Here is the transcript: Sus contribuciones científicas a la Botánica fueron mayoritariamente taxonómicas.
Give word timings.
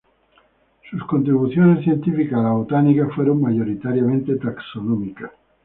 Sus 0.89 1.05
contribuciones 1.05 1.83
científicas 1.83 2.39
a 2.39 2.41
la 2.41 2.51
Botánica 2.53 3.07
fueron 3.13 3.39
mayoritariamente 3.39 4.35
taxonómicas. 4.37 5.29